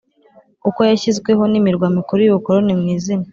[0.69, 3.25] uko yashyizweho n imirwa mikuru y ubukoroni mu izina